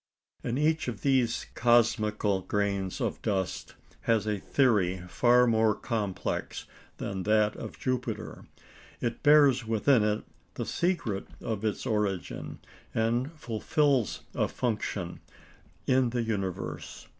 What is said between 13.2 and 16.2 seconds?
fulfils a function in